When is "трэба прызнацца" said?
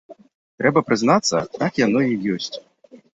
0.61-1.41